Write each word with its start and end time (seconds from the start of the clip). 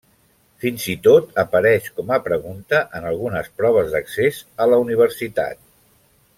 Fins 0.61 0.85
i 0.93 0.95
tot 1.07 1.37
apareix 1.43 1.89
com 1.99 2.09
a 2.17 2.19
pregunta 2.29 2.81
en 3.01 3.07
algunes 3.11 3.53
proves 3.61 3.93
d'accés 3.97 4.43
a 4.67 4.71
la 4.75 4.81
universitat. 4.89 5.65